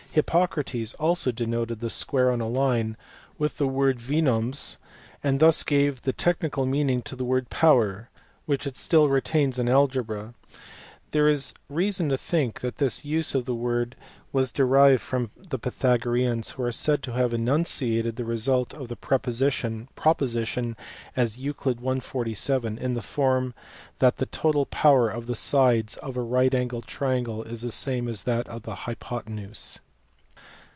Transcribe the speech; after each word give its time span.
Hippocrates 0.13 0.93
also 0.95 1.31
40 1.31 1.31
THE 1.31 1.31
SCHOOLS 1.31 1.31
OF 1.31 1.31
ATHENS 1.31 1.31
AND 1.31 1.39
CYZICUS. 1.39 1.45
denoted 1.45 1.79
the 1.79 1.89
square 1.89 2.31
on 2.31 2.41
a 2.41 2.49
line 2.49 2.97
by 3.39 3.47
the 3.47 3.67
word 3.69 3.97
SiW/u?, 3.99 4.77
and 5.23 5.39
thus 5.39 5.63
gave 5.63 6.01
the 6.01 6.11
technical 6.11 6.65
meaning 6.65 7.01
to 7.03 7.15
the 7.15 7.23
word 7.23 7.49
power 7.49 8.09
which 8.45 8.67
it 8.67 8.75
still 8.75 9.07
retains 9.07 9.57
in 9.57 9.69
algebra: 9.69 10.33
there 11.11 11.29
is 11.29 11.53
reason 11.69 12.09
to 12.09 12.17
think 12.17 12.59
that 12.59 12.75
this 12.75 13.05
use 13.05 13.33
of 13.33 13.45
the 13.45 13.55
word 13.55 13.95
was 14.33 14.51
derived 14.51 15.01
from 15.01 15.31
the 15.37 15.57
Pythagoreans, 15.57 16.49
who 16.51 16.63
are 16.63 16.73
said 16.73 17.01
to 17.03 17.13
have 17.13 17.33
enunciated 17.33 18.17
the 18.17 18.25
result 18.25 18.73
of 18.73 18.89
the 18.89 18.97
proposition 18.97 19.87
as 21.15 21.37
Euc. 21.37 21.87
i. 21.95 21.99
47, 22.01 22.77
in 22.77 22.95
the 22.95 23.01
form 23.01 23.53
that 23.99 24.17
"the 24.17 24.25
total 24.25 24.65
power 24.65 25.07
of 25.07 25.27
the 25.27 25.35
sides 25.35 25.95
of 25.99 26.17
a 26.17 26.21
right 26.21 26.53
angled 26.53 26.85
triangle 26.85 27.43
is 27.43 27.61
the 27.61 27.71
same 27.71 28.09
as 28.09 28.23
that 28.23 28.45
of 28.49 28.63
the 28.63 28.75
hypothenuse." 28.83 29.79